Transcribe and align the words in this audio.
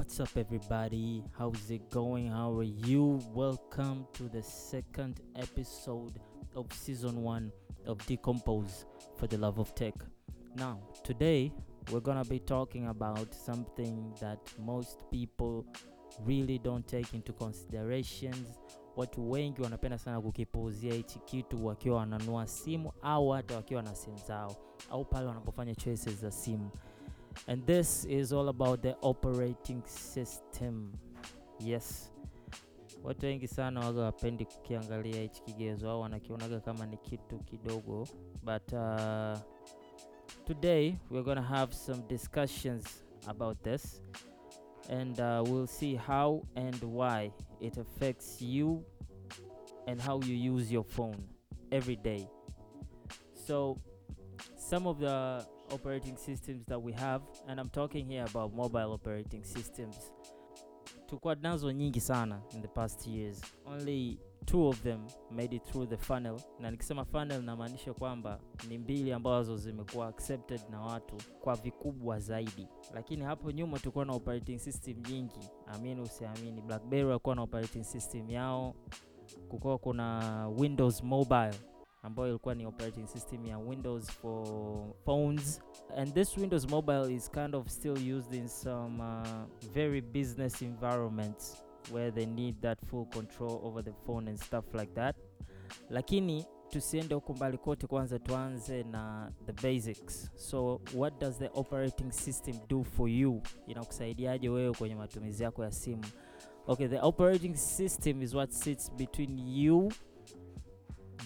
What's 0.00 0.18
up, 0.18 0.34
everybody? 0.34 1.22
How's 1.38 1.70
it 1.70 1.90
going? 1.90 2.28
How 2.28 2.56
are 2.56 2.62
you? 2.62 3.20
Welcome 3.34 4.06
to 4.14 4.30
the 4.30 4.42
second 4.42 5.20
episode 5.36 6.18
of 6.56 6.72
season 6.72 7.22
one 7.22 7.52
of 7.86 7.98
Decompose 8.06 8.86
for 9.18 9.26
the 9.26 9.36
Love 9.36 9.58
of 9.58 9.74
Tech. 9.74 9.92
Now, 10.56 10.80
today 11.04 11.52
we're 11.92 12.00
gonna 12.00 12.24
be 12.24 12.38
talking 12.38 12.86
about 12.86 13.34
something 13.34 14.14
that 14.22 14.38
most 14.58 15.02
people 15.10 15.66
really 16.24 16.58
don't 16.58 16.86
take 16.88 17.12
into 17.12 17.34
considerations. 17.34 18.58
Watu 18.96 19.30
wengi 19.30 19.62
wanapenda 19.62 19.98
sana 19.98 20.20
kukipuuzia 20.20 20.94
hichi 20.94 21.18
kitu 21.18 21.66
wakiwa 21.66 21.96
wananua 21.96 22.46
simu 22.46 22.92
au 23.02 23.28
hata 23.28 23.56
wakiwa 23.56 23.82
na 23.82 23.94
simu 23.94 24.16
zao 24.16 24.56
au 24.90 25.04
pale 25.04 25.26
wanapofanya 25.26 25.74
choices 25.74 26.20
za 26.20 26.30
simu 26.30 26.70
and 27.46 27.66
this 27.66 28.04
is 28.04 28.32
all 28.32 28.48
about 28.48 28.82
the 28.82 28.96
operating 29.02 29.82
system. 29.86 30.92
Yes. 31.58 32.12
Watu 33.04 33.26
wengi 33.26 33.48
sana 33.48 33.80
waga 33.80 34.00
wapendi 34.02 34.44
kukiangalia 34.44 35.22
hichi 35.22 35.42
kigezo 35.42 35.90
au 35.90 36.00
wanakionaga 36.00 36.60
kama 36.60 36.86
ni 36.86 36.96
kitu 36.96 37.38
kidogo. 37.38 38.08
But 38.42 38.72
uh, 38.72 39.38
today 40.44 40.94
we're 41.10 41.24
gonna 41.24 41.42
have 41.42 41.74
some 41.74 42.02
discussions 42.08 43.04
about 43.26 43.62
this. 43.62 44.02
And 44.90 45.20
uh, 45.20 45.42
we'll 45.46 45.66
see 45.66 45.94
how 45.96 46.42
and 46.56 46.82
why 46.82 47.32
it 47.60 47.78
affects 47.78 48.42
you 48.42 48.84
and 49.86 50.00
how 50.00 50.20
you 50.20 50.54
use 50.54 50.72
your 50.74 50.84
phone 50.84 51.16
every 51.70 51.96
day. 51.96 52.28
So 53.46 53.76
some 54.56 54.88
of 54.88 54.98
the 54.98 55.46
operating 55.74 56.16
systems 56.16 56.66
that 56.66 56.84
we 56.84 56.92
have 56.92 57.24
and 57.48 57.60
i'm 57.60 57.68
talking 57.68 58.06
here 58.08 58.22
about 58.24 58.54
mobile 58.54 58.92
operating 58.92 59.44
systems. 59.44 60.12
Tulikuwa 61.06 61.34
nazo 61.34 61.72
nyingi 61.72 62.00
sana 62.00 62.42
in 62.54 62.62
the 62.62 62.68
past 62.68 63.06
years. 63.06 63.40
Only 63.66 64.18
two 64.44 64.68
of 64.68 64.82
them 64.82 65.06
made 65.30 65.56
it 65.56 65.64
through 65.64 65.88
the 65.88 65.96
funnel. 65.96 66.40
Na 66.60 66.70
nikisema 66.70 67.04
funnel 67.04 67.42
namaanisha 67.42 67.94
kwamba 67.94 68.40
ni 68.68 68.78
mbili 68.78 69.12
ambazo 69.12 69.56
zimekuwa 69.56 70.06
accepted 70.08 70.60
na 70.70 70.80
watu 70.80 71.16
kwa 71.40 71.56
vikubwa 71.56 72.18
zaidi. 72.20 72.68
Lakini 72.94 73.24
hapo 73.24 73.50
nyuma 73.50 73.78
tulikuwa 73.78 74.04
na 74.04 74.12
operating 74.12 74.58
system 74.58 74.96
nyingi. 75.10 75.40
Amini 75.66 76.00
usiamini. 76.00 76.60
Blackberry 76.62 77.04
walikuwa 77.04 77.34
na 77.36 77.42
operating 77.42 77.84
system 77.84 78.30
yao. 78.30 78.74
Kukuwa 79.48 79.78
kuna 79.78 80.48
windows 80.48 81.02
mobile 81.02 81.54
ambayo 82.02 82.28
ilikuwa 82.28 82.54
ni 82.54 82.66
operating 82.66 83.06
system 83.06 83.46
ya 83.46 83.58
windows 83.58 84.10
for 84.10 84.46
phones. 85.04 85.60
And 85.96 86.14
this 86.14 86.36
windows 86.38 86.70
mobile 86.70 87.14
is 87.14 87.30
kind 87.30 87.54
of 87.54 87.68
still 87.68 88.16
used 88.16 88.34
in 88.34 88.48
some 88.48 89.02
uh, 89.02 89.70
very 89.74 90.00
business 90.00 90.62
environments 90.62 91.64
where 91.92 92.12
they 92.12 92.26
need 92.26 92.60
that 92.60 92.78
full 92.86 93.06
control 93.06 93.60
over 93.64 93.84
the 93.84 93.92
phone 94.06 94.30
and 94.30 94.38
stuff 94.38 94.64
like 94.74 94.92
that. 94.94 95.16
Lakini 95.90 96.44
tusiende 96.68 97.14
huku 97.14 97.34
mbali 97.34 97.58
kote 97.58 97.86
kwanza 97.86 98.18
tuanze 98.18 98.82
na 98.82 99.32
the 99.46 99.52
basics. 99.52 100.30
So 100.36 100.80
what 100.94 101.20
does 101.20 101.38
the 101.38 101.50
operating 101.54 102.12
system 102.12 102.56
do 102.68 102.84
for 102.84 103.08
you? 103.08 103.42
Inakusaidiaje 103.66 104.48
wewe 104.48 104.74
kwenye 104.74 104.94
matumizi 104.94 105.42
yako 105.42 105.64
ya 105.64 105.72
simu? 105.72 106.04
Okay 106.66 106.88
the 106.88 106.98
operating 107.00 107.54
system 107.56 108.22
is 108.22 108.34
what 108.34 108.50
sits 108.52 108.92
between 108.92 109.38
you 109.38 109.88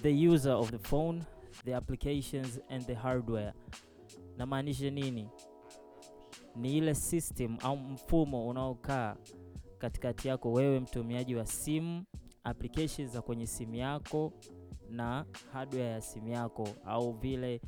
the 0.05 0.11
user 0.33 0.53
of 0.53 0.71
the 0.71 0.79
phone 0.79 1.25
the 1.65 1.73
applications 1.75 2.61
and 2.69 2.87
the 2.87 2.95
hardware. 2.95 3.53
Namaanisha 4.37 4.91
nini? 4.91 5.29
Ni 6.57 6.77
ile 6.77 6.95
system 6.95 7.57
au 7.63 7.77
mfumo 7.77 8.49
unaokaa 8.49 9.17
katikati 9.79 10.29
yako 10.29 10.53
wewe 10.53 10.81
mtumiaji 10.81 11.35
wa 11.37 11.47
simu 11.47 12.05
applications 12.45 13.13
za 13.13 13.23
kwenye 13.23 13.47
simu 13.47 13.75
yako 13.75 14.33
na 14.91 15.27
hardware 15.53 15.91
ya 15.91 16.01
simu 16.01 16.29
yako 16.29 16.69
au 16.85 17.13
vile 17.13 17.61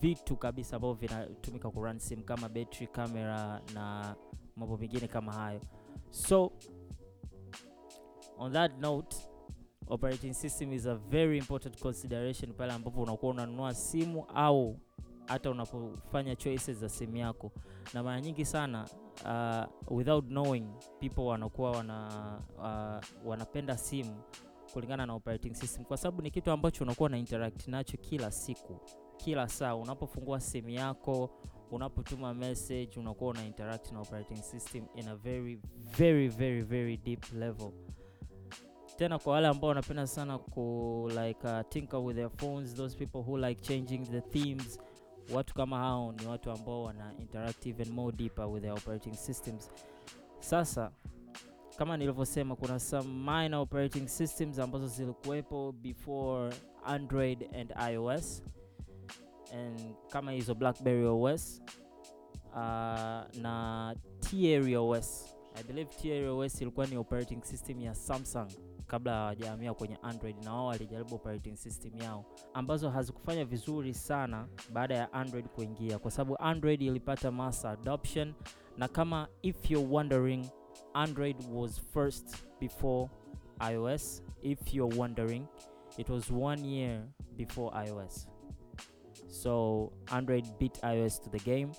vitu 0.00 0.36
kabisa 0.36 0.76
ambavyo 0.76 0.94
vinatumika 1.08 1.70
kurun 1.70 1.98
simu 1.98 2.24
kama 2.24 2.48
battery 2.48 2.86
camera 2.86 3.60
na 3.74 4.16
mambo 4.56 4.76
mengine 4.76 5.08
kama 5.08 5.32
hayo. 5.32 5.60
So 6.10 6.52
on 8.38 8.52
that 8.52 8.78
note 8.78 9.16
operating 9.90 10.32
system 10.34 10.72
is 10.72 10.86
a 10.86 10.94
very 10.94 11.38
important 11.38 11.78
consideration 11.80 12.52
pale 12.52 12.72
ambapo 12.72 13.02
unakuwa 13.02 13.32
unanunua 13.32 13.74
simu 13.74 14.24
au 14.34 14.76
hata 15.26 15.50
unapofanya 15.50 16.36
choices 16.36 16.78
za 16.78 16.88
simu 16.88 17.16
yako. 17.16 17.52
Na 17.94 18.02
mara 18.02 18.20
nyingi 18.20 18.44
sana 18.44 18.88
uh, 19.24 19.96
without 19.98 20.26
knowing 20.26 20.66
people 21.00 21.20
wanakuwa 21.20 21.70
wana, 21.70 22.08
uh, 22.58 23.28
wanapenda 23.28 23.76
simu 23.78 24.22
kulingana 24.72 25.06
na 25.06 25.14
operating 25.14 25.54
system. 25.54 25.84
Kwa 25.84 25.96
sababu 25.96 26.22
ni 26.22 26.30
kitu 26.30 26.50
ambacho 26.50 26.84
unakuwa 26.84 27.08
na 27.08 27.18
interact 27.18 27.68
nacho 27.68 27.96
kila 27.96 28.30
siku 28.30 28.80
kila 29.16 29.48
saa. 29.48 29.74
Unapofungua 29.74 30.40
simu 30.40 30.70
yako 30.70 31.30
unapotuma 31.70 32.34
message 32.34 32.90
unakuwa 33.00 33.30
una 33.30 33.44
interact 33.46 33.92
na 33.92 34.00
operating 34.00 34.36
system 34.42 34.84
in 34.94 35.08
a 35.08 35.16
very 35.16 35.60
very 35.96 36.28
very 36.28 36.62
very 36.62 36.96
deep 36.96 37.32
level 37.32 37.72
tena 39.00 39.18
kwa 39.18 39.32
wale 39.32 39.46
ambao 39.48 39.68
wanapenda 39.68 40.06
sana 40.06 40.38
ku 40.38 41.08
like 41.24 41.46
uh, 41.46 41.60
tinker 41.68 42.00
with 42.00 42.16
their 42.16 42.30
phones 42.30 42.74
those 42.74 42.96
people 42.96 43.18
who 43.18 43.38
like 43.38 43.62
changing 43.62 43.98
the 43.98 44.20
themes. 44.20 44.78
Watu 45.34 45.54
kama 45.54 45.78
hao 45.78 46.12
ni 46.12 46.26
watu 46.26 46.50
ambao 46.50 46.82
wana 46.82 47.12
interact 47.18 47.66
even 47.66 47.90
more 47.92 48.16
deeper 48.16 48.46
with 48.46 48.62
their 48.62 48.72
operating 48.74 49.14
systems. 49.14 49.70
Sasa 50.40 50.90
kama 51.78 51.96
nilivyosema 51.96 52.56
kuna 52.56 52.78
some 52.78 53.08
minor 53.08 53.60
operating 53.60 54.08
systems 54.08 54.58
ambazo 54.58 54.86
zilikuwepo 54.86 55.72
before 55.72 56.54
android 56.84 57.48
and 57.60 57.74
ios. 57.92 58.42
And 59.54 59.80
kama 60.08 60.32
hizo 60.32 60.54
blackberry 60.54 61.06
os 61.06 61.62
uh, 62.52 62.56
na 63.40 63.94
Thierry 64.20 64.76
os 64.76 65.36
i 65.54 65.62
believe 65.62 65.90
Thierry 65.90 66.28
os 66.28 66.60
ilikuwa 66.60 66.86
ni 66.86 66.96
operating 66.96 67.42
system 67.42 67.80
ya 67.80 67.94
samsung 67.94 68.48
kabla 68.90 69.12
hawajahamia 69.12 69.74
kwenye 69.74 69.96
android 70.02 70.44
na 70.44 70.52
wao 70.52 70.66
walijaribu 70.66 71.14
operating 71.14 71.56
system 71.56 71.96
yao 72.02 72.24
ambazo 72.54 72.90
hazikufanya 72.90 73.44
vizuri 73.44 73.94
sana 73.94 74.48
baada 74.72 74.94
ya 74.94 75.12
android 75.12 75.48
kuingia 75.48 75.98
kwa 75.98 76.10
sababu 76.10 76.36
android 76.38 76.82
ilipata 76.82 77.30
mass 77.30 77.64
adoption 77.64 78.34
na 78.76 78.88
kama 78.88 79.28
if 79.42 79.70
you're 79.70 79.88
wondering 79.94 80.46
android 80.94 81.36
was 81.52 81.80
first 81.80 82.36
before 82.60 83.10
ios. 83.72 84.22
If 84.42 84.74
you're 84.74 84.98
wondering 84.98 85.46
it 85.98 86.08
was 86.08 86.30
one 86.30 86.68
year 86.68 87.02
before 87.36 87.86
ios. 87.88 88.28
So 89.28 89.92
android 90.12 90.44
beat 90.58 90.78
ios 90.82 91.20
to 91.20 91.30
the 91.30 91.38
game. 91.38 91.72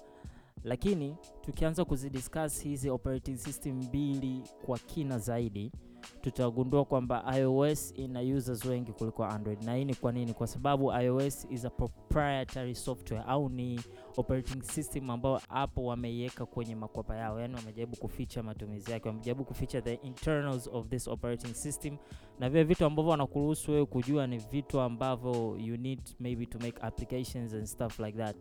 Lakini 0.63 1.15
tukianza 1.41 1.85
kuzidiscuss 1.85 2.63
hizi 2.63 2.89
operating 2.89 3.37
system 3.37 3.75
mbili 3.83 4.43
kwa 4.65 4.77
kina 4.79 5.17
zaidi 5.19 5.71
tutagundua 6.21 6.85
kwamba 6.85 7.37
ios 7.39 7.93
ina 7.97 8.19
users 8.21 8.65
wengi 8.65 8.91
kuliko 8.91 9.25
android. 9.25 9.63
Na 9.63 9.75
hii 9.75 9.85
ni 9.85 9.95
kwa 9.95 10.11
nini? 10.11 10.33
Kwa 10.33 10.47
sababu 10.47 10.91
ios 11.01 11.47
is 11.49 11.65
a 11.65 11.69
proprietary 11.69 12.75
software 12.75 13.23
au 13.27 13.49
ni 13.49 13.79
operating 14.17 14.61
system 14.63 15.09
ambayo 15.09 15.41
apple 15.49 15.83
wameiweka 15.83 16.45
kwenye 16.45 16.75
makwapa 16.75 17.15
yao. 17.15 17.39
Yani 17.39 17.55
wamejaribu 17.55 17.97
kuficha 17.97 18.43
matumizi 18.43 18.91
yake. 18.91 19.07
Wamejaribu 19.09 19.43
kuficha 19.45 19.81
the 19.81 19.93
internals 19.93 20.69
of 20.73 20.87
this 20.87 21.07
operating 21.07 21.53
system. 21.53 21.97
Na 22.39 22.49
vile 22.49 22.63
vitu 22.63 22.85
ambavyo 22.85 23.11
wanakuruhusu 23.11 23.71
wewe 23.71 23.85
kujua 23.85 24.27
ni 24.27 24.37
vitu 24.37 24.79
ambavyo 24.79 25.57
you 25.59 25.77
need 25.77 26.01
maybe 26.19 26.45
to 26.45 26.59
make 26.59 26.81
applications 26.81 27.53
and 27.53 27.65
stuff 27.65 27.99
like 27.99 28.17
that 28.17 28.35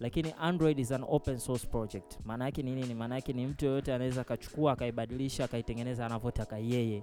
lakini 0.00 0.34
android 0.38 0.78
is 0.78 0.92
an 0.92 1.04
open 1.08 1.38
source 1.38 1.66
project. 1.66 2.18
Maana 2.24 2.44
yake 2.44 2.62
ni 2.62 2.74
nini? 2.74 2.94
Maana 2.94 3.14
yake 3.14 3.32
ni 3.32 3.46
mtu 3.46 3.64
yoyote 3.66 3.94
anaweza 3.94 4.20
akachukua 4.20 4.72
akaibadilisha 4.72 5.44
akaitengeneza 5.44 6.06
anavyotaka 6.06 6.58
yeye. 6.58 7.02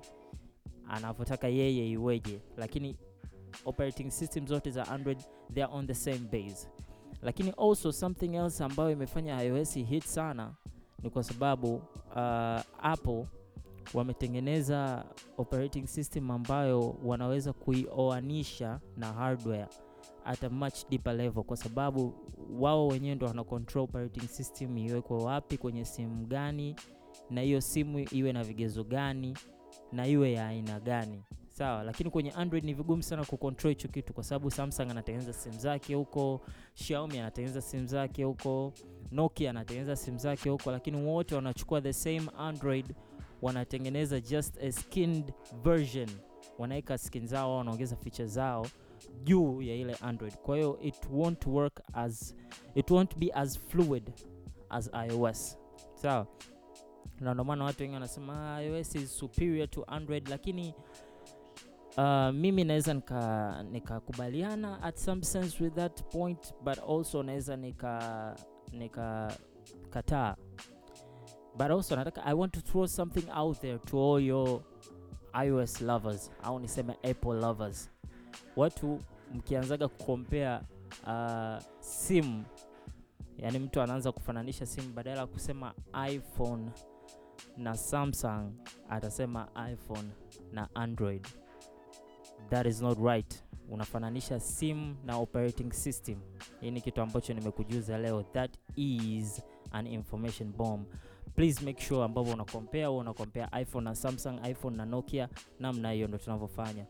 Anavyotaka 0.87 1.47
yeye 1.47 1.89
iweje. 1.89 2.39
Lakini 2.57 2.95
operating 3.65 4.11
system 4.11 4.47
zote 4.47 4.71
za 4.71 4.87
android 4.87 5.17
they 5.53 5.63
are 5.63 5.73
on 5.73 5.87
the 5.87 5.93
same 5.95 6.19
base. 6.31 6.67
Lakini 7.21 7.53
also 7.57 7.91
something 7.91 8.35
else 8.35 8.63
ambayo 8.63 8.91
imefanya 8.91 9.43
ios 9.43 9.73
hit 9.73 10.03
sana 10.03 10.53
ni 11.03 11.09
kwa 11.09 11.23
sababu 11.23 11.75
uh, 11.75 12.61
apple 12.81 13.25
wametengeneza 13.93 15.05
operating 15.37 15.87
system 15.87 16.31
ambayo 16.31 16.95
wanaweza 17.03 17.53
kuioanisha 17.53 18.79
na 18.97 19.13
hardware 19.13 19.67
at 20.25 20.43
a 20.43 20.49
much 20.49 20.87
deeper 20.89 21.13
level 21.15 21.43
kwa 21.43 21.57
sababu 21.57 22.13
wao 22.59 22.87
wenyewe 22.87 23.15
ndo 23.15 23.27
wana 23.27 23.43
control 23.43 23.83
operating 23.83 24.27
system 24.27 24.77
iwekwe 24.77 25.17
wapi 25.23 25.57
kwenye 25.57 25.85
simu 25.85 26.25
gani 26.25 26.75
na 27.29 27.41
hiyo 27.41 27.61
simu 27.61 27.99
iwe 27.99 28.33
na 28.33 28.43
vigezo 28.43 28.83
gani 28.83 29.37
na 29.91 30.07
iwe 30.07 30.31
ya 30.31 30.47
aina 30.47 30.79
gani. 30.79 31.23
Sawa 31.47 31.83
lakini 31.83 32.09
kwenye 32.09 32.31
android 32.31 32.63
ni 32.63 32.73
vigumu 32.73 33.03
sana 33.03 33.25
kucontrol 33.25 33.69
hicho 33.73 33.87
kitu 33.87 34.13
kwa 34.13 34.23
sababu 34.23 34.51
samsung 34.51 34.81
anatengeneza 34.91 35.33
simu 35.33 35.59
zake 35.59 35.93
huko 35.95 36.41
xiaomi 36.75 37.19
anatengeneza 37.19 37.61
simu 37.61 37.85
zake 37.87 38.23
huko 38.23 38.73
nokia 39.11 39.49
anatengeneza 39.49 39.95
simu 39.95 40.17
zake 40.17 40.49
huko 40.49 40.71
lakini 40.71 41.01
wote 41.01 41.35
wanachukua 41.35 41.81
the 41.81 41.93
same 41.93 42.23
android 42.37 42.85
wanatengeneza 43.41 44.19
just 44.21 44.57
a 44.63 44.71
skinned 44.71 45.33
version. 45.63 46.09
Wanaweka 46.59 46.97
skin 46.97 47.27
zao 47.27 47.57
wanaongeza 47.57 47.95
feature 47.95 48.27
zao 48.27 48.65
juu 49.23 49.61
ya 49.61 49.75
ile 49.75 49.93
android. 49.95 50.33
Kwa 50.37 50.55
hiyo 50.55 50.79
it 50.81 51.07
won't 51.11 51.45
work 51.47 51.81
as 51.93 52.35
it 52.75 52.91
won't 52.91 53.17
be 53.17 53.31
as 53.33 53.59
fluid 53.59 54.11
as 54.69 54.89
ios. 55.09 55.57
Sawa? 55.95 56.27
Na 57.19 57.33
ndio 57.33 57.43
maana 57.45 57.63
watu 57.65 57.81
wengi 57.83 57.93
wanasema 57.93 58.55
"Ah, 58.55 58.63
ios 58.63 58.95
is 58.95 59.17
superior 59.17 59.69
to 59.69 59.83
android. 59.87 60.27
Lakini 60.27 60.73
uh, 61.97 62.29
mimi 62.29 62.63
naweza 62.63 62.93
nika- 62.93 63.63
nikakubaliana 63.71 64.81
at 64.83 64.97
some 64.97 65.23
sense 65.23 65.63
with 65.63 65.73
that 65.75 66.03
point 66.03 66.53
but 66.63 66.77
also 66.89 67.23
naweza 67.23 67.55
nika 67.57 68.35
nikakataa 68.71 70.35
but 71.57 71.71
also 71.71 71.95
nataka 71.95 72.23
i 72.25 72.33
want 72.33 72.53
to 72.53 72.61
throw 72.61 72.87
something 72.87 73.25
out 73.35 73.59
there 73.59 73.79
to 73.79 73.97
all 74.15 74.23
your 74.23 74.61
ios 75.45 75.81
lovers. 75.81 76.31
Au 76.43 76.59
niseme 76.59 76.93
apple 77.03 77.33
lovers 77.33 77.89
watu 78.55 78.99
mkianzaga 79.33 79.87
kukompea 79.87 80.61
uh, 81.07 81.63
simu 81.79 82.43
yani 83.37 83.59
mtu 83.59 83.81
anaanza 83.81 84.11
kufananisha 84.11 84.65
simu 84.65 84.93
badala 84.93 85.19
ya 85.21 85.27
kusema 85.27 85.73
iphone 86.09 86.71
na 87.57 87.75
samsung 87.77 88.51
atasema 88.89 89.47
iphone 89.73 90.09
na 90.51 90.69
android. 90.75 91.27
That 92.49 92.65
is 92.67 92.81
not 92.81 92.99
right. 92.99 93.43
Unafananisha 93.69 94.39
simu 94.39 94.95
na 95.05 95.17
operating 95.17 95.71
system. 95.73 96.19
Hii 96.61 96.71
ni 96.71 96.81
kitu 96.81 97.01
ambacho 97.01 97.33
nimekujuza 97.33 97.97
leo. 97.97 98.23
That 98.23 98.57
is 98.75 99.41
an 99.71 99.87
information 99.87 100.51
bomb. 100.53 100.85
Please 101.35 101.65
make 101.65 101.81
sure 101.83 102.03
ambavyo 102.03 102.33
unakompea 102.33 102.87
hu 102.87 102.93
au 103.01 103.15
una 103.31 103.61
iphone 103.61 103.83
na 103.83 103.95
samsung 103.95 104.39
iphone 104.49 104.77
na 104.77 104.85
nokia 104.85 105.29
namna 105.59 105.91
hiyo 105.91 106.07
ndo 106.07 106.17
tunavyofanya 106.17 106.85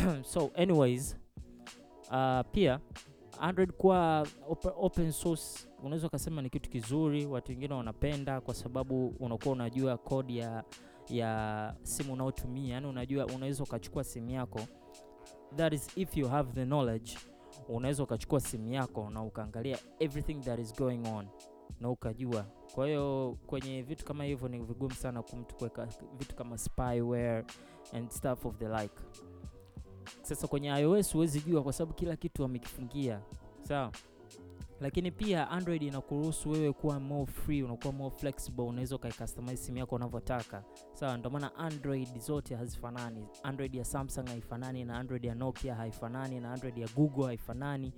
so 0.32 0.50
anyways 0.56 1.16
uh, 2.10 2.40
pia 2.52 2.80
android 3.40 3.72
kuwa 3.72 4.26
op 4.48 4.66
open 4.76 5.12
source 5.12 5.68
unaweza 5.82 6.06
ukasema 6.06 6.42
ni 6.42 6.50
kitu 6.50 6.70
kizuri 6.70 7.26
watu 7.26 7.52
wengine 7.52 7.74
wanapenda 7.74 8.40
kwa 8.40 8.54
sababu 8.54 9.06
unakuwa 9.20 9.52
unajua 9.54 9.98
kodi 9.98 10.38
ya 10.38 10.64
ya 11.08 11.74
simu 11.82 12.12
unaotumia 12.12 12.74
yani 12.74 12.86
unajua 12.86 13.26
unaweza 13.26 13.64
ukachukua 13.64 14.04
simu 14.04 14.30
yako. 14.30 14.60
That 15.56 15.72
is 15.72 15.96
if 15.96 16.16
you 16.16 16.28
have 16.28 16.52
the 16.52 16.64
knowledge 16.64 17.18
unaweza 17.68 18.02
ukachukua 18.02 18.40
simu 18.40 18.72
yako 18.72 19.10
na 19.10 19.22
ukaangalia 19.22 19.78
everything 19.98 20.34
that 20.34 20.58
is 20.58 20.76
going 20.76 21.08
on 21.08 21.26
na 21.80 21.90
ukajua. 21.90 22.46
Kwa 22.74 22.86
hiyo 22.86 23.38
kwenye 23.46 23.82
vitu 23.82 24.04
kama 24.04 24.24
hivyo 24.24 24.48
ni 24.48 24.58
vigumu 24.58 24.94
sana 24.94 25.22
kumtu 25.22 25.54
kuweka 25.54 25.88
vitu 26.18 26.36
kama 26.36 26.58
spyware 26.58 27.44
and 27.92 28.10
stuff 28.10 28.46
of 28.46 28.56
the 28.56 28.68
like 28.68 28.94
sasa 30.26 30.46
kwenye 30.46 30.68
ios 30.80 31.12
huwezi 31.12 31.40
jua 31.40 31.62
kwa 31.62 31.72
sababu 31.72 31.94
kila 31.94 32.16
kitu 32.16 32.42
wamekifungia. 32.42 33.20
Sawa? 33.62 33.92
Lakini 34.80 35.10
pia 35.10 35.50
android 35.50 35.82
inakuruhusu 35.82 36.50
wewe 36.50 36.72
kuwa 36.72 37.00
more 37.00 37.26
free 37.32 37.62
unakuwa 37.62 37.92
more 37.92 38.14
flexible 38.16 38.64
unaweza 38.64 38.96
ukaicustomize 38.96 39.56
simu 39.56 39.78
yako 39.78 39.94
unavyotaka. 39.96 40.64
Sawa? 40.92 41.16
Ndio 41.18 41.30
maana 41.30 41.54
android 41.54 42.18
zote 42.18 42.54
hazifanani. 42.54 43.26
Android 43.42 43.74
ya 43.74 43.84
samsung 43.84 44.28
haifanani 44.28 44.84
na 44.84 44.98
android 44.98 45.24
ya 45.24 45.34
nokia 45.34 45.74
haifanani 45.74 46.40
na 46.40 46.52
android 46.52 46.78
ya 46.78 46.88
google 46.96 47.24
haifanani. 47.26 47.92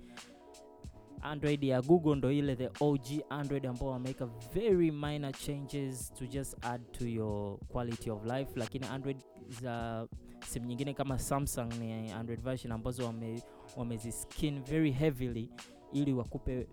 Android 1.21 1.63
ya 1.63 1.81
google 1.81 2.15
ndo 2.15 2.31
ile 2.31 2.55
the 2.55 2.69
og 2.79 2.99
android 3.29 3.65
ambao 3.65 3.89
wameweka 3.89 4.25
very 4.53 4.91
minor 4.91 5.31
changes 5.33 6.13
to 6.13 6.25
just 6.27 6.65
add 6.65 6.91
to 6.91 7.07
your 7.07 7.57
quality 7.59 8.11
of 8.11 8.25
life. 8.25 8.51
Lakini 8.55 8.85
android 8.85 9.17
za 9.61 10.07
simu 10.49 10.65
nyingine 10.65 10.93
kama 10.93 11.19
samsung 11.19 11.73
ni 11.79 12.11
android 12.11 12.41
version 12.41 12.71
ambazo 12.71 13.05
wame, 13.05 13.41
wameziskin 13.77 14.63
very 14.63 14.91
heavily 14.91 15.49
ili 15.93 16.13
wakupe 16.13 16.67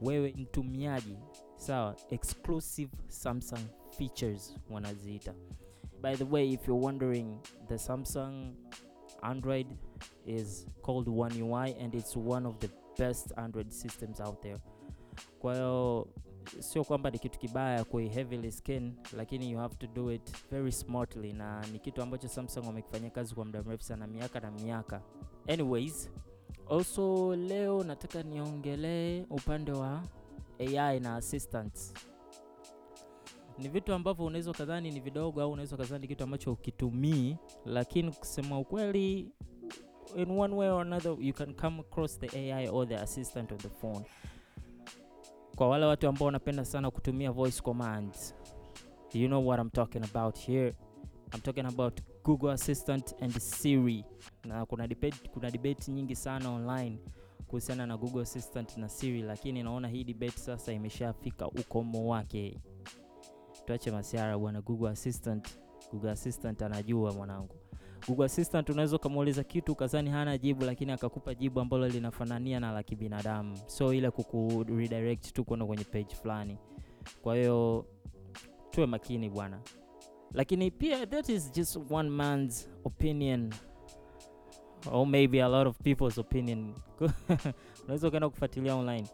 wewe 0.00 0.34
mtumiaji. 0.38 1.18
Sawa 1.56 1.96
exclusive 2.10 2.90
samsung 3.08 3.60
features 3.90 4.56
wanaziita. 4.70 5.34
By 6.02 6.14
the 6.16 6.24
way 6.24 6.52
if 6.52 6.68
you're 6.68 6.84
wondering 6.86 7.38
the 7.68 7.78
samsung 7.78 8.54
android 9.22 9.66
is 10.26 10.66
called 10.82 11.08
one 11.08 11.42
ui 11.42 11.74
and 11.84 11.94
it's 11.94 12.16
one 12.16 12.48
of 12.48 12.58
the 12.58 12.68
best 12.98 13.38
android 13.38 13.70
systems 13.70 14.20
out 14.20 14.40
there. 14.42 14.58
Kwa 15.38 15.54
hiyo 15.54 16.08
sio 16.58 16.84
kwamba 16.84 17.10
ni 17.10 17.18
kitu 17.18 17.38
kibaya 17.38 17.84
kui 17.84 18.08
heavily 18.08 18.52
skin 18.52 18.94
lakini 19.16 19.50
you 19.52 19.58
have 19.58 19.74
to 19.74 19.86
do 19.86 20.12
it 20.12 20.50
very 20.50 20.72
smartly 20.72 21.32
na 21.32 21.66
ni 21.72 21.78
kitu 21.78 22.02
ambacho 22.02 22.28
samsung 22.28 22.66
wamekifanyia 22.66 23.10
kazi 23.10 23.34
kwa 23.34 23.44
muda 23.44 23.62
mrefu 23.62 23.82
sana 23.84 24.06
miaka 24.06 24.40
na 24.40 24.50
miaka. 24.50 25.02
Anyways 25.48 26.10
also 26.70 27.36
leo 27.36 27.84
nataka 27.84 28.22
niongelee 28.22 29.24
upande 29.30 29.72
wa 29.72 30.02
ai 30.58 31.00
na 31.00 31.16
assistants. 31.16 31.94
Ni 33.58 33.68
vitu 33.68 33.92
ambavyo 33.92 34.24
unaweza 34.26 34.52
kadhani 34.52 34.90
ni 34.90 35.00
vidogo 35.00 35.42
au 35.42 35.52
unaweza 35.52 35.76
kadhani 35.76 36.08
kitu 36.08 36.24
ambacho 36.24 36.52
ukitumii 36.52 37.36
lakini 37.64 38.12
kusema 38.12 38.58
ukweli 38.58 39.32
in 40.16 40.30
one 40.30 40.54
way 40.54 40.68
or 40.68 40.80
another 40.86 41.16
you 41.20 41.34
can 41.34 41.54
come 41.54 41.80
across 41.80 42.18
the 42.18 42.52
ai 42.54 42.68
or 42.68 42.88
the 42.88 42.96
assistant 42.96 43.52
on 43.52 43.58
the 43.58 43.68
phone 43.68 44.04
kwa 45.60 45.68
wale 45.68 45.86
watu 45.86 46.08
ambao 46.08 46.26
wanapenda 46.26 46.64
sana 46.64 46.90
kutumia 46.90 47.32
voice 47.32 47.62
commands. 47.62 48.34
You 49.14 49.26
know 49.28 49.48
what 49.48 49.60
i'm 49.60 49.70
talking 49.70 50.04
about 50.04 50.38
here. 50.38 50.74
I'm 51.34 51.40
talking 51.40 51.66
about 51.66 52.00
google 52.24 52.50
assistant 52.52 53.14
and 53.22 53.38
siri. 53.38 54.04
Na 54.44 54.66
kuna 54.66 54.88
debate, 54.88 55.28
kuna 55.28 55.50
debate 55.50 55.92
nyingi 55.92 56.16
sana 56.16 56.50
online 56.50 56.98
kuhusiana 57.46 57.86
na 57.86 57.96
google 57.96 58.22
assistant 58.22 58.76
na 58.76 58.88
siri 58.88 59.22
lakini 59.22 59.62
naona 59.62 59.88
hii 59.88 60.04
debate 60.04 60.38
sasa 60.38 60.72
imeshafika 60.72 61.48
ukomo 61.48 62.08
wake. 62.08 62.60
Tuache 63.66 63.90
masiara 63.90 64.38
bwana 64.38 64.60
google 64.60 64.88
assistant. 64.90 65.48
Google 65.92 66.10
assistant 66.10 66.62
anajua 66.62 67.12
mwanangu 67.12 67.54
google 68.08 68.24
assistant 68.24 68.70
unaweza 68.70 68.96
ukamuuliza 68.96 69.44
kitu 69.44 69.74
kazani 69.74 70.10
hana 70.10 70.38
jibu 70.38 70.64
lakini 70.64 70.92
akakupa 70.92 71.34
jibu 71.34 71.60
ambalo 71.60 71.88
linafanania 71.88 72.60
na 72.60 72.72
la 72.72 72.82
kibinadamu. 72.82 73.58
So 73.66 73.94
ile 73.94 74.10
kuku 74.10 74.64
redirect 74.68 75.32
tu 75.32 75.44
kwenda 75.44 75.66
kwenye 75.66 75.84
page 75.84 76.14
fulani. 76.14 76.58
Kwa 77.22 77.36
hiyo 77.36 77.86
tuwe 78.70 78.86
makini 78.86 79.30
bwana. 79.30 79.60
Lakini 80.32 80.70
pia 80.70 81.06
that 81.06 81.28
is 81.28 81.52
just 81.52 81.78
one 81.90 82.10
man's 82.10 82.70
opinion. 82.84 83.52
Or 84.92 85.06
maybe 85.06 85.42
a 85.42 85.48
lot 85.48 85.68
of 85.68 85.78
people's 85.78 86.18
opinion. 86.18 86.74
Unaweza 87.84 88.08
ukaenda 88.08 88.28
kufuatilia 88.28 88.76
online. 88.76 89.06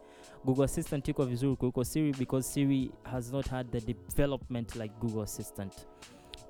Google 0.45 0.63
assistant 0.63 1.07
iko 1.07 1.25
vizuri 1.25 1.55
kuliko 1.55 1.83
siri 1.83 2.11
because 2.13 2.49
siri 2.53 2.91
has 3.03 3.31
not 3.33 3.47
had 3.47 3.79
the 3.79 3.93
development 3.93 4.75
like 4.75 4.93
google 4.99 5.21
assistant 5.23 5.73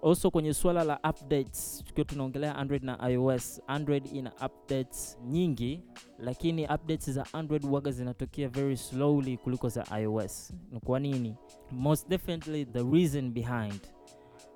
also 0.04 0.32
kwenye 0.32 0.54
suala 0.54 0.84
la 0.84 1.00
updates 1.10 1.84
tukiwa 1.86 2.06
tunaongelea 2.06 2.56
android 2.56 2.84
na 2.84 3.10
ios. 3.12 3.62
Android 3.68 4.06
ina 4.13 4.32
updates 4.46 5.18
nyingi 5.25 5.82
lakini 6.20 6.63
updates 6.66 7.10
za 7.12 7.25
android 7.34 7.66
waga 7.66 7.92
zinatokea 7.92 8.50
very 8.50 8.77
slowly 8.77 9.38
kuliko 9.38 9.70
za 9.70 10.00
ios. 10.00 10.54
Ni 10.72 10.80
kwa 10.80 11.00
nini? 11.00 11.36
Most 11.72 12.08
definitely 12.10 12.66
the 12.66 12.84
reason 12.84 13.32
behind 13.32 13.80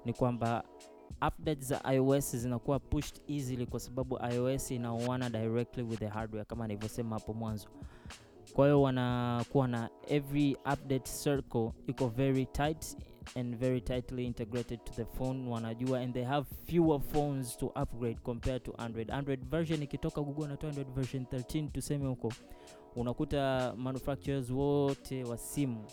ni 0.05 0.13
kwamba 0.13 0.63
updates 1.27 1.67
za 1.67 1.93
ios 1.93 2.35
zinakuwa 2.35 2.79
pushed 2.79 3.21
easily 3.27 3.65
kwa 3.65 3.79
sababu 3.79 4.19
ios 4.33 4.71
inaoana 4.71 5.29
directly 5.29 5.83
with 5.83 5.99
the 5.99 6.07
hardware 6.07 6.45
kama 6.45 6.67
nilivyosema 6.67 7.15
hapo 7.19 7.33
mwanzo. 7.33 7.67
Kwa 8.53 8.65
hiyo 8.65 8.81
wanakuwa 8.81 9.67
na 9.67 9.89
every 10.07 10.55
update 10.55 11.11
circle 11.23 11.71
iko 11.87 12.07
very 12.07 12.45
tight 12.45 12.97
and 13.35 13.55
very 13.55 13.81
tightly 13.81 14.25
integrated 14.25 14.83
to 14.83 14.93
the 14.93 15.05
phone 15.05 15.47
wanajua 15.49 15.99
and 15.99 16.13
they 16.13 16.23
have 16.23 16.47
fewer 16.65 16.99
phones 16.99 17.57
to 17.57 17.65
upgrade 17.81 18.19
compared 18.23 18.63
to 18.63 18.73
android. 18.77 19.11
Android 19.11 19.45
version 19.49 19.83
ikitoka 19.83 20.21
google 20.21 20.45
anatoa 20.45 20.69
android 20.69 20.93
version 20.95 21.23
13 21.23 21.67
tuseme 21.71 22.07
huko 22.07 22.33
unakuta 22.95 23.73
manufacturers 23.77 24.49
wote 24.49 25.23
wa 25.23 25.37
simu 25.37 25.85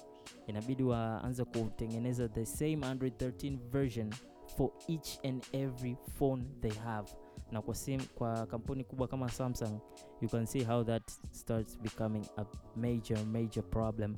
inabidi 0.47 0.83
waanze 0.83 1.45
kutengeneza 1.45 2.29
the 2.29 2.47
same 2.47 2.79
android 2.87 3.15
13 3.15 3.59
version 3.71 4.11
for 4.57 4.71
each 4.89 5.25
and 5.25 5.45
every 5.53 5.97
phone 6.19 6.45
they 6.61 6.71
have. 6.73 7.09
Na 7.53 7.63
kwa, 7.63 7.75
sim, 7.75 8.01
kwa 8.15 8.47
kampuni 8.47 8.85
kubwa 8.85 9.09
kama 9.09 9.29
samsung 9.29 9.81
you 10.21 10.29
can 10.29 10.47
see 10.47 10.65
how 10.65 10.85
that 10.85 11.11
starts 11.31 11.79
becoming 11.81 12.23
a 12.37 12.45
major 12.77 13.19
major 13.27 13.65
problem 13.65 14.17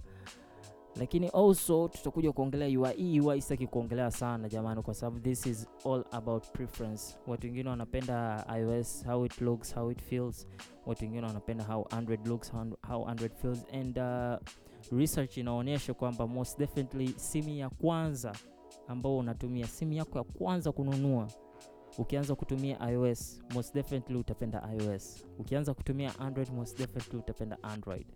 lakini 0.97 1.29
also 1.29 1.89
tutakuja 1.89 2.33
kuongelea 2.33 2.81
UI. 2.81 3.21
UI 3.21 3.41
sitaki 3.43 3.67
kuongelea 3.67 4.11
sana 4.11 4.49
jamani, 4.49 4.83
kwa 4.83 4.95
sababu 4.95 5.21
this 5.21 5.47
is 5.47 5.67
all 5.87 6.05
about 6.11 6.47
preference. 6.53 7.19
Watu 7.27 7.47
wengine 7.47 7.69
wanapenda 7.71 8.47
iOS 8.59 9.05
how 9.07 9.27
it 9.27 9.41
looks, 9.41 9.75
how 9.75 9.91
it 9.91 10.03
feels. 10.03 10.47
Watu 10.87 11.05
wengine 11.05 11.27
wanapenda 11.27 11.65
how 11.65 11.87
Android 11.91 12.27
looks, 12.27 12.53
how, 12.53 12.65
how 12.89 13.09
Android 13.09 13.33
feels 13.35 13.65
and 13.73 13.99
uh, 13.99 14.99
research 14.99 15.37
inaonyesha 15.37 15.95
kwamba 15.95 16.27
most 16.27 16.59
definitely 16.59 17.09
simu 17.17 17.49
ya 17.49 17.71
kwanza 17.71 18.33
ambao 18.89 19.19
unatumia, 19.19 19.67
simu 19.67 19.93
yako 19.93 20.19
ya 20.19 20.25
kwanza 20.25 20.73
kununua 20.73 21.29
ukianza 21.99 22.35
kutumia 22.35 22.91
iOS 22.91 23.43
most 23.55 23.75
definitely 23.75 24.17
utapenda 24.17 24.69
iOS. 24.79 25.27
Ukianza 25.39 25.75
kutumia 25.75 26.19
Android 26.19 26.51
most 26.53 26.79
definitely 26.79 27.19
utapenda 27.19 27.63
Android. 27.63 28.07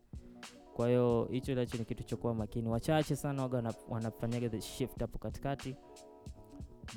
Kwa 0.74 0.88
hiyo 0.88 1.28
hicho 1.30 1.54
nacho 1.54 1.78
ni 1.78 1.84
kitu 1.84 2.02
cha 2.04 2.16
kuwa 2.16 2.34
makini. 2.34 2.68
Wachache 2.68 3.16
sana 3.16 3.42
waga 3.42 3.74
wanafanyaga 3.88 4.48
the 4.48 4.60
shift 4.60 5.00
hapo 5.00 5.18
katikati, 5.18 5.76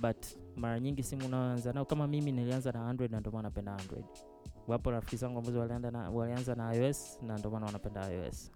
but 0.02 0.26
mara 0.56 0.80
nyingi 0.80 1.04
simu 1.04 1.26
unaoanza 1.26 1.74
nao, 1.74 1.86
kama 1.86 2.08
mimi 2.08 2.32
nilianza 2.32 2.72
na 2.72 2.90
Android 2.90 3.12
na 3.12 3.20
ndio 3.20 3.32
maana 3.32 3.44
napenda 3.48 3.76
Android. 3.78 4.06
Wapo 4.68 4.92
rafiki 4.92 5.16
zangu 5.18 5.40
ambazo 5.40 5.60
walianza 5.60 5.92
na, 5.92 6.10
walianza 6.10 6.56
na 6.56 6.76
iOS 6.76 7.20
na 7.22 7.38
ndio 7.38 7.52
wanapenda 7.52 8.12
iOS. 8.14 8.52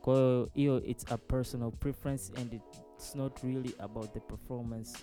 Kwa 0.00 0.14
hiyo 0.14 0.50
hiyo 0.54 0.82
it's 0.84 1.12
a 1.12 1.16
personal 1.18 1.70
preference 1.72 2.32
and 2.40 2.52
it's 2.54 3.14
not 3.14 3.38
really 3.42 3.74
about 3.78 4.12
the 4.12 4.20
performance 4.20 4.98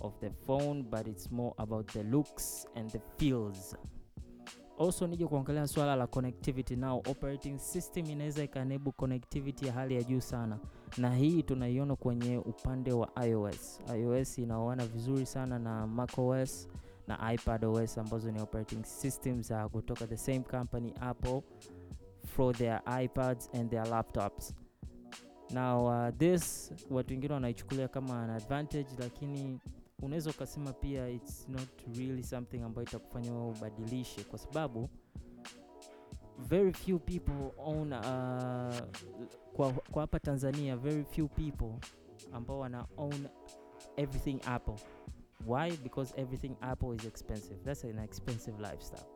of 0.00 0.18
the 0.20 0.30
phone 0.30 0.82
but 0.82 1.06
it's 1.06 1.30
more 1.32 1.54
about 1.56 1.92
the 1.92 2.02
looks 2.02 2.68
and 2.74 2.90
the 2.90 3.00
feels. 3.16 3.76
Also 4.78 5.06
nije 5.06 5.26
kuangalia 5.26 5.66
swala 5.66 5.96
la 5.96 6.06
connectivity. 6.06 6.76
Now 6.76 6.98
operating 6.98 7.58
system 7.58 8.10
inaweza 8.10 8.44
ikaenable 8.44 8.92
connectivity 8.92 9.66
ya 9.66 9.72
hali 9.72 9.94
ya 9.94 10.02
juu 10.02 10.20
sana, 10.20 10.58
na 10.98 11.14
hii 11.16 11.42
tunaiona 11.42 11.96
kwenye 11.96 12.38
upande 12.38 12.92
wa 12.92 13.26
iOS. 13.26 13.80
iOS 13.96 14.38
inaoana 14.38 14.86
vizuri 14.86 15.26
sana 15.26 15.58
na 15.58 15.86
macOS 15.86 16.68
na 17.06 17.32
iPadOS 17.34 17.98
ambazo 17.98 18.30
ni 18.30 18.40
operating 18.40 18.84
systems 18.84 19.48
za 19.48 19.68
kutoka 19.68 20.06
the 20.06 20.16
same 20.16 20.40
company 20.40 20.94
Apple 21.00 21.42
for 22.26 22.54
their 22.54 22.82
iPads 23.02 23.50
and 23.54 23.70
their 23.70 23.86
laptops. 23.88 24.54
Now 25.50 25.86
uh, 25.86 26.16
this 26.18 26.72
watu 26.90 27.12
wengine 27.14 27.34
wanaichukulia 27.34 27.88
kama 27.88 28.22
an 28.22 28.30
advantage, 28.30 28.88
lakini 28.98 29.60
unaweza 30.02 30.30
ukasema 30.30 30.72
pia 30.72 31.08
it's 31.08 31.48
not 31.48 31.68
really 31.96 32.22
something 32.22 32.60
ambayo 32.62 32.86
itakufanya 32.88 33.32
wewe 33.32 33.48
ubadilishe, 33.50 34.24
kwa 34.24 34.38
sababu 34.38 34.88
very 36.38 36.72
few 36.72 36.98
people 36.98 37.52
own 37.58 37.92
uh, 37.92 38.76
kwa, 39.52 39.72
kwa 39.90 40.00
hapa 40.00 40.20
Tanzania 40.20 40.76
very 40.76 41.04
few 41.04 41.28
people 41.28 41.72
ambao 42.32 42.58
wana 42.58 42.86
own 42.96 43.28
everything 43.96 44.40
Apple. 44.46 44.76
Why? 45.46 45.76
Because 45.76 46.20
everything 46.20 46.56
Apple 46.60 46.94
is 46.96 47.04
expensive. 47.04 47.56
That's 47.64 47.84
an 47.84 47.98
expensive 47.98 48.58
lifestyle, 48.62 49.06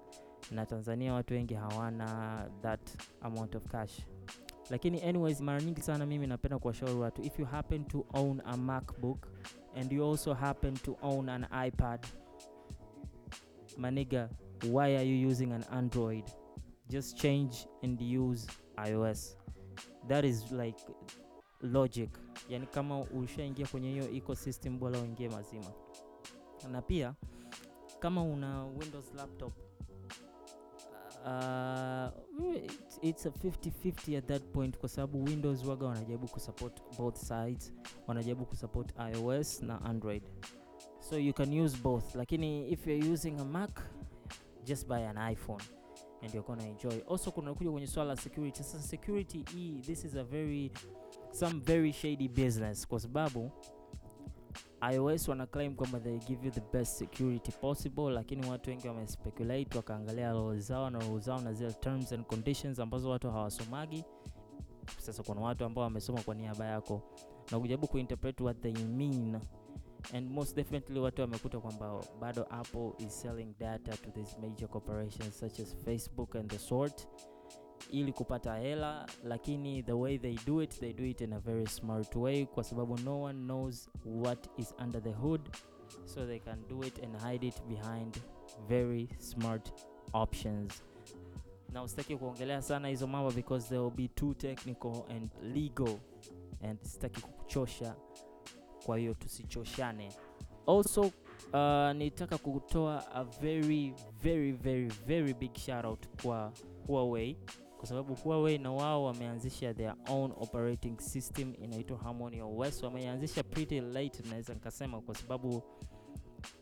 na 0.51 0.67
Tanzania 0.67 1.15
watu 1.15 1.35
wengi 1.35 1.55
hawana 1.55 2.49
that 2.63 2.91
amount 3.21 3.55
of 3.55 3.67
cash 3.67 4.01
lakini 4.71 5.03
anyways, 5.03 5.41
mara 5.41 5.61
nyingi 5.63 5.83
sana 5.83 6.07
mimi 6.07 6.27
napenda 6.27 6.59
kuwashauri 6.59 6.95
watu 6.95 7.23
if 7.23 7.39
you 7.39 7.45
happen 7.47 7.85
to 7.85 8.07
own 8.15 8.43
a 8.45 8.57
MacBook 8.57 9.27
and 9.77 9.93
you 9.93 10.11
also 10.11 10.35
happen 10.35 10.75
to 10.75 10.97
own 11.03 11.29
an 11.29 11.47
iPad, 11.67 12.07
maniga, 13.77 14.29
why 14.71 14.97
are 14.97 15.05
you 15.05 15.29
using 15.31 15.53
an 15.53 15.65
Android? 15.73 16.25
Just 16.89 17.17
change 17.17 17.67
and 17.83 18.01
use 18.01 18.47
iOS. 18.77 19.37
That 20.09 20.25
is 20.25 20.53
like 20.53 20.79
logic. 21.63 22.11
Yani 22.49 22.67
kama 22.67 23.01
ushaingia 23.01 23.67
kwenye 23.67 23.91
hiyo 23.91 24.11
ecosystem, 24.17 24.79
bora 24.79 24.99
uingie 25.01 25.29
mazima. 25.29 25.73
Na 26.71 26.83
pia 26.83 27.15
kama 28.01 28.23
una 28.23 28.65
Windows 28.65 29.15
laptop 29.17 29.53
uh, 31.27 32.11
it's, 33.03 33.27
a 33.27 33.31
50-50 33.31 34.17
at 34.19 34.27
that 34.27 34.43
point, 34.53 34.79
kwa 34.79 34.89
sababu 34.89 35.25
Windows 35.25 35.65
waga 35.65 35.87
wanajaribu 35.87 36.29
kusupport 36.29 36.81
both 36.99 37.17
sides, 37.17 37.73
wanajaribu 38.07 38.47
kusupport 38.47 38.93
iOS 39.15 39.63
na 39.63 39.83
Android, 39.85 40.23
so 41.01 41.19
you 41.19 41.33
can 41.33 41.61
use 41.61 41.77
both, 41.83 42.15
lakini 42.15 42.69
if 42.73 42.87
you're 42.87 43.13
using 43.13 43.41
a 43.41 43.45
Mac 43.45 43.81
just 44.65 44.89
buy 44.89 45.01
an 45.09 45.17
iPhone 45.17 45.63
and 46.23 46.35
you're 46.35 46.47
gonna 46.47 46.67
enjoy. 46.67 47.01
Also 47.09 47.31
kunakuja 47.31 47.71
kwenye 47.71 47.87
swala 47.87 48.09
la 48.15 48.17
security. 48.17 48.63
Sasa 48.63 48.83
security 48.83 49.45
hii, 49.55 49.81
this 49.81 50.05
is 50.05 50.15
a 50.17 50.25
very 50.25 50.71
some 51.33 51.61
very 51.61 51.93
shady 51.93 52.29
business, 52.29 52.87
kwa 52.89 53.01
sababu 53.01 53.51
iOS 54.95 55.29
wana 55.29 55.47
claim 55.47 55.75
kwamba 55.75 56.01
they 56.01 56.19
give 56.19 56.47
you 56.47 56.53
the 56.53 56.63
best 56.73 56.99
security 56.99 57.53
possible, 57.53 58.11
lakini 58.11 58.47
watu 58.51 58.71
wengi 58.71 58.89
wamespeculate 58.89 59.77
wakaangalia 59.77 60.33
roho 60.33 60.59
zao 60.59 60.91
na 60.91 60.99
roho 60.99 61.19
zao 61.19 61.41
na 61.41 61.53
zile 61.53 61.73
terms 61.73 62.13
and 62.13 62.25
conditions 62.27 62.79
ambazo 62.79 63.11
watu 63.11 63.31
hawasomagi. 63.31 64.05
Sasa 64.99 65.23
kuna 65.23 65.41
watu 65.41 65.65
ambao 65.65 65.85
wamesoma 65.85 66.23
kwa 66.23 66.35
niaba 66.35 66.67
yako 66.67 67.03
na 67.53 67.59
kujaribu 67.61 67.87
kuinterpret 67.87 68.41
what 68.41 68.61
they 68.61 68.73
mean 68.73 69.41
and 70.15 70.31
most 70.31 70.57
definitely 70.57 71.01
watu 71.01 71.21
wamekuta 71.23 71.61
kwamba 71.61 72.01
bado 72.21 72.47
Apple 72.51 72.93
is 72.99 73.21
selling 73.21 73.55
data 73.59 73.97
to 73.97 74.11
these 74.11 74.37
major 74.41 74.69
corporations 74.69 75.39
such 75.41 75.61
as 75.61 75.77
Facebook 75.85 76.37
and 76.37 76.51
the 76.51 76.59
sort 76.59 77.09
ili 77.93 78.13
kupata 78.13 78.55
hela, 78.57 79.07
lakini 79.25 79.83
the 79.83 79.93
way 79.93 80.19
they 80.19 80.37
do 80.47 80.63
it 80.63 80.81
they 80.81 80.93
do 80.93 81.05
it 81.05 81.21
in 81.21 81.33
a 81.33 81.39
very 81.39 81.67
smart 81.67 82.17
way, 82.17 82.47
kwa 82.47 82.65
sababu 82.65 82.99
no 82.99 83.23
one 83.23 83.39
knows 83.45 83.91
what 84.05 84.49
is 84.59 84.75
under 84.85 85.03
the 85.03 85.13
hood, 85.13 85.41
so 86.05 86.27
they 86.27 86.39
can 86.41 86.69
do 86.69 86.85
it 86.85 87.05
and 87.05 87.17
hide 87.23 87.47
it 87.47 87.63
behind 87.69 88.23
very 88.69 89.09
smart 89.19 89.73
options. 90.13 90.83
Na 91.73 91.83
usitaki 91.83 92.17
kuongelea 92.17 92.63
sana 92.63 92.89
hizo 92.89 93.07
mambo 93.07 93.31
because 93.31 93.69
they 93.69 93.79
will 93.79 93.91
be 93.97 94.09
too 94.09 94.35
technical 94.35 94.93
and 95.11 95.31
legal 95.43 95.99
and 96.63 96.83
sitaki 96.83 97.21
kukuchosha, 97.21 97.95
kwa 98.87 98.99
hiyo 98.99 99.15
tusichoshane. 99.15 100.13
Also 100.67 101.01
uh, 101.01 101.93
nitaka 101.97 102.39
kutoa 102.39 103.15
a 103.15 103.25
very 103.25 103.95
very 104.23 104.53
very 104.53 104.89
very 105.07 105.35
big 105.35 105.55
shout 105.57 105.85
out 105.85 106.07
kwa 106.23 106.53
Huawei 106.87 107.37
kwa 107.81 107.89
sababu 107.89 108.15
Huawei 108.15 108.59
na 108.59 108.73
wao 108.73 109.05
wameanzisha 109.05 109.75
their 109.75 109.95
own 110.11 110.33
operating 110.41 110.99
system 111.01 111.55
inaitwa 111.63 111.99
Harmony 111.99 112.43
OS. 112.43 112.83
Wameanzisha 112.83 113.43
pretty 113.43 113.81
late, 113.81 114.23
naweza 114.31 114.55
nikasema, 114.55 115.01
kwa 115.01 115.15
sababu 115.15 115.49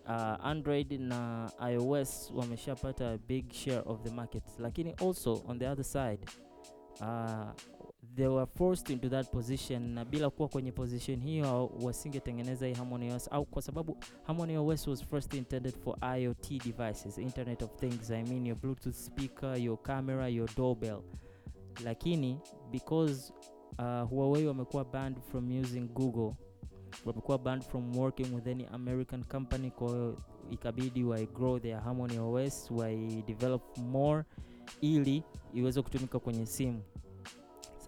uh, 0.04 0.10
Android 0.46 0.92
na 0.92 1.50
iOS 1.72 2.32
wameshapata 2.36 3.18
big 3.18 3.52
share 3.52 3.82
of 3.86 4.02
the 4.02 4.10
market, 4.10 4.44
lakini 4.58 4.92
also 4.92 5.42
on 5.48 5.58
the 5.58 5.68
other 5.68 5.84
side 5.84 6.20
uh, 7.00 7.50
they 8.18 8.26
were 8.26 8.46
forced 8.46 8.90
into 8.90 9.08
that 9.08 9.30
position, 9.30 9.82
na 9.94 10.04
bila 10.04 10.30
kuwa 10.30 10.48
kwenye 10.48 10.72
position 10.72 11.20
hiyo 11.20 11.70
wasingetengeneza 11.82 12.66
hii 12.66 12.74
Harmony 12.74 13.12
OS, 13.12 13.28
au 13.32 13.44
kwa 13.44 13.62
sababu 13.62 13.96
Harmony 14.26 14.56
OS 14.58 14.86
was 14.86 15.04
first 15.04 15.34
intended 15.34 15.74
for 15.84 15.96
IoT 16.18 16.48
devices, 16.64 17.18
Internet 17.18 17.62
of 17.62 17.70
Things, 17.76 18.10
I 18.10 18.22
mean 18.22 18.46
your 18.46 18.58
Bluetooth 18.58 18.94
speaker, 18.94 19.58
your 19.58 19.82
camera, 19.82 20.28
your 20.28 20.48
doorbell. 20.56 21.02
Lakini 21.84 22.38
because 22.72 23.32
uh, 23.78 24.08
Huawei 24.10 24.46
wamekuwa 24.46 24.84
banned 24.84 25.20
from 25.30 25.60
using 25.60 25.88
Google, 25.94 26.34
wamekuwa 27.04 27.38
banned 27.38 27.64
from 27.64 27.96
working 27.96 28.34
with 28.34 28.46
any 28.46 28.66
American 28.72 29.24
company, 29.24 29.70
kwa 29.70 30.14
ikabidi 30.50 31.04
wa 31.04 31.20
grow 31.24 31.58
their 31.58 31.80
Harmony 31.80 32.18
OS, 32.18 32.70
wa 32.70 32.90
develop 33.26 33.78
more 33.78 34.24
ili 34.80 35.22
iweze 35.54 35.82
kutumika 35.82 36.18
kwenye 36.18 36.46
simu. 36.46 36.82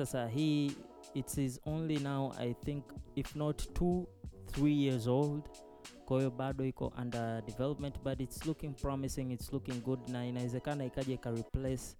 Sasa 0.00 0.26
hii 0.28 0.72
it 1.14 1.38
is 1.38 1.60
only 1.66 1.98
now 1.98 2.32
I 2.38 2.54
think 2.54 2.84
if 3.16 3.36
not 3.36 3.62
2 3.62 4.06
3 4.46 4.68
years 4.68 5.06
old, 5.06 5.42
kwa 6.04 6.30
bado 6.30 6.64
iko 6.64 6.92
under 7.02 7.42
development 7.46 7.94
but 8.04 8.20
it's 8.20 8.46
looking 8.46 8.74
promising, 8.74 9.30
it's 9.30 9.52
looking 9.52 9.80
good, 9.82 10.08
na 10.08 10.26
inawezekana 10.26 10.84
ikaja 10.84 11.14
ikareplace 11.14 11.96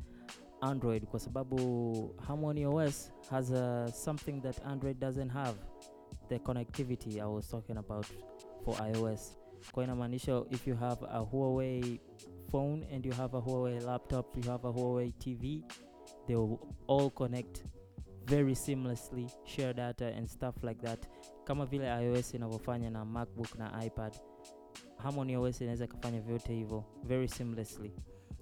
Android 0.61 1.07
kwa 1.07 1.21
sababu 1.21 2.15
Harmony 2.27 2.67
OS 2.67 3.13
has 3.31 3.53
a, 3.53 3.89
something 3.93 4.41
that 4.41 4.67
Android 4.67 4.99
doesn't 4.99 5.31
have, 5.33 5.59
the 6.29 6.39
connectivity 6.39 7.21
I 7.21 7.27
was 7.27 7.49
talking 7.49 7.77
about 7.77 8.07
for 8.65 8.75
iOS. 8.75 9.37
Kwa 9.73 9.85
inamaanisha 9.85 10.45
if 10.51 10.67
you 10.67 10.77
have 10.77 11.07
a 11.11 11.21
Huawei 11.25 12.01
phone 12.51 12.87
and 12.95 13.07
you 13.07 13.13
have 13.13 13.37
a 13.37 13.41
Huawei 13.41 13.85
laptop, 13.87 14.37
you 14.37 14.51
have 14.51 14.69
a 14.69 14.73
Huawei 14.73 15.13
TV, 15.19 15.63
they 16.27 16.37
all 16.87 17.11
connect 17.11 17.63
very 18.31 18.55
seamlessly, 18.55 19.27
share 19.45 19.75
data 19.75 20.07
and 20.17 20.29
stuff 20.29 20.63
like 20.65 20.81
that, 20.87 21.07
kama 21.45 21.67
vile 21.67 21.85
iOS 22.05 22.35
inavyofanya 22.35 22.91
na 22.91 23.05
MacBook 23.05 23.59
na 23.59 23.85
iPad. 23.85 24.17
Harmony 24.97 25.37
OS 25.37 25.61
inaweza 25.61 25.85
ikafanya 25.85 26.21
vyote 26.21 26.55
hivyo 26.55 26.85
very 27.05 27.29
seamlessly. 27.29 27.93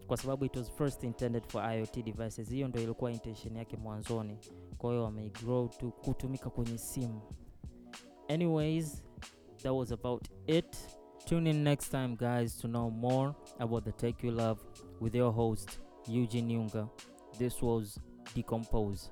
kwa 0.06 0.16
sababu 0.16 0.44
it 0.44 0.56
was 0.56 0.72
first 0.72 1.02
intended 1.04 1.42
for 1.46 1.74
iot 1.74 2.02
devices. 2.04 2.50
Hiyo 2.50 2.68
ndo 2.68 2.80
ilikuwa 2.80 3.12
intention 3.12 3.56
yake 3.56 3.76
mwanzoni. 3.76 4.38
Kwa 4.78 4.90
hiyo 4.90 5.04
wameigrow 5.04 5.68
to 5.68 5.90
kutumika 5.90 6.50
kwenye 6.50 6.78
simu. 6.78 7.20
Anyways 8.28 9.02
that 9.62 9.72
was 9.72 9.92
about 9.92 10.28
it. 10.46 10.76
Tune 11.24 11.50
in 11.50 11.56
next 11.62 11.90
time 11.90 12.16
guys 12.16 12.58
to 12.58 12.68
know 12.68 12.90
more 12.90 13.32
about 13.58 13.84
the 13.84 13.92
tech 13.92 14.24
you 14.24 14.30
love 14.30 14.60
with 15.00 15.14
your 15.14 15.32
host 15.34 15.80
eugene 16.08 16.52
yunga. 16.54 16.88
This 17.38 17.62
was 17.62 18.00
decompose 18.34 19.10